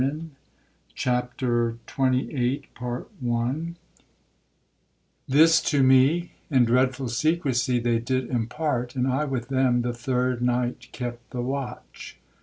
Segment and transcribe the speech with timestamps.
[0.95, 2.63] —'CHAPTER XXVIII
[5.27, 10.41] —This to me In dreadful secrecy they did impart, And I with them the third
[10.41, 12.17] night kept the watch.